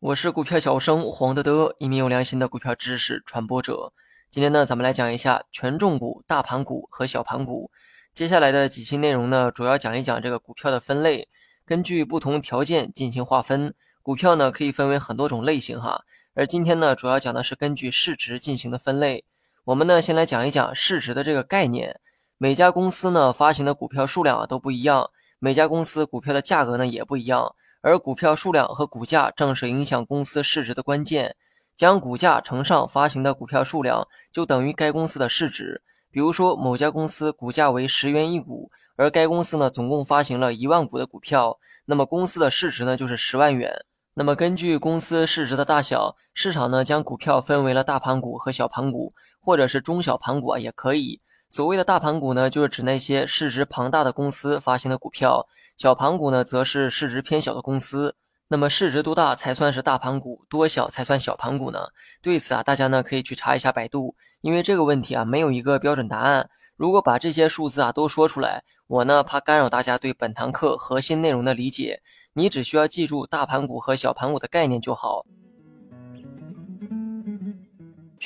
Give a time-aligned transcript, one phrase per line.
[0.00, 3.92] 我是股票小生黄德德，一名有良心的股票知识传播者。
[4.30, 7.70] 今天呢，咱们来讲一下权重股、大盘股和小盘股。
[8.14, 11.28] 接下来的几期内容呢，主要讲一讲这个股票的分类，
[11.66, 13.74] 根据不同条件进行划分。
[14.02, 16.04] 股票呢，可以分为很多种类型哈。
[16.32, 19.26] 而今天呢，主要讲的是根据市值进行的分类。
[19.64, 22.00] 我们呢，先来讲一讲市值的这个概念。
[22.38, 27.54] 每家公司呢，发行的股票数量啊都不一样，每家公司股票的价格呢也不一样。
[27.82, 31.36] 而股票数量和股价正是影响公司市值的关键。
[31.76, 35.82] 将股价乘上发行的股票数量，就等于该公司的市值。
[36.10, 43.84] 比如说，某家公司股价为十元一股，而该公司呢总共发行了一万股的股票，那么公司的市值呢就是十万元。
[44.14, 51.20] 那么根据公司市值的大小，市场呢将股票分为了大盘股和小盘股，或者是中小盘股啊也可以。
[51.48, 55.46] 所谓的大盘股呢，就是指那些市值庞大的公司发行的股票；
[55.76, 58.16] 小盘股呢，则是市值偏小的公司。
[58.48, 61.88] 那么市值多大才算是大盘股，多小才算小盘股呢？
[62.20, 66.48] 对此啊，大家呢可以去查一下百度，因为这个问题啊没有一个标准答案。
[66.76, 72.02] 如果把这些数字啊都说出来，我呢怕干扰大家对本堂课核心内容的理解。
[72.34, 75.24] 你只需要记住大盘股和小盘股的概念就好。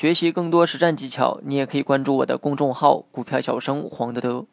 [0.01, 4.47] 学习更多实战技巧，你也可以关注我的公众号“股票小生黄德德”。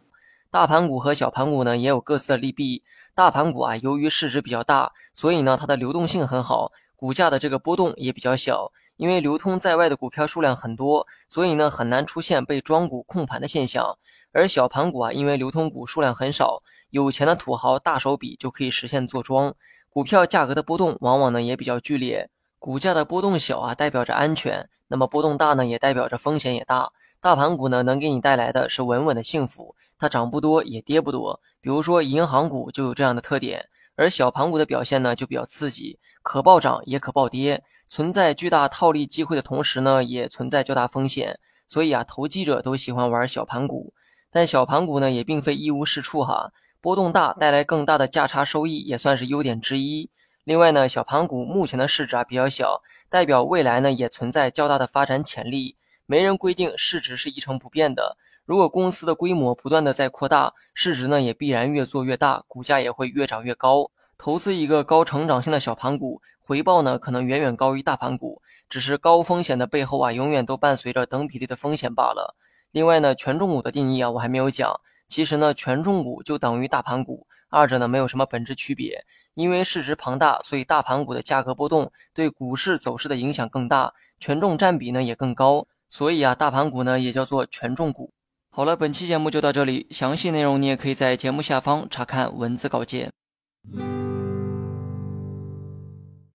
[0.53, 2.83] 大盘股和小盘股呢也有各自的利弊。
[3.15, 8.71] 大盘股啊，由于市值比较大，所以呢它的流动性很好，股价的这个波动也比较小。
[8.99, 13.97] 因为流通在外的股票数量很多，所以呢很难出现被庄股控盘的现象。
[14.33, 19.55] 而小盘股啊，因为流通股数量很少，有钱的土豪大手笔就可以实现做庄，
[19.89, 22.29] 股票价格的波动往往呢也比较剧烈。
[22.59, 26.91] 股价的波动小啊，代表着安全；那么波动大呢，也代表着风险也大。
[27.20, 31.41] 大盘股呢，能给你带来的是稳稳的幸福，它涨不多也跌不多。
[31.61, 33.69] 比如说银行股就有这样的特点。
[33.95, 41.41] 而小盘股的表现呢，就比较刺激，可暴涨也可暴跌，存在巨大套利机会的同时呢，也存在较大风险。
[41.67, 43.92] 所以啊，投机者都喜欢玩小盘股。
[44.30, 50.11] 但小盘股呢，也并非一无是处哈，波动大带来更大的价差收益，也算是优点之一。
[50.48, 55.77] 另外呢，小盘股目前的市值啊比较小，代表未来呢也存在较大的发展潜力。
[56.07, 58.17] 没人规定市值是一成不变的，
[58.47, 63.91] 如果公司的规模不断的在扩大，市值呢也必然越做越大，股价也会越涨越高。
[64.17, 72.35] 投资一个高成长性的小盘股，回报呢可能远远高于大盘股，只是高风险的背后啊，永远都伴随着等比例的风险罢了。
[72.70, 74.81] 另外呢，权重股的定义啊，我还没有讲。
[75.11, 79.05] 其实呢，权重股就等于大盘股，二者呢没有什么本质区别。
[79.35, 85.69] 因为市值庞大，所以大盘股的价格波动对股市走势的影响更大，权重占比呢也更高。
[85.89, 88.13] 所以啊，大盘股呢也叫做权重股。
[88.51, 93.13] 好了，本期节目就到这里，详细内容你也可以在节目下方查看文字稿件。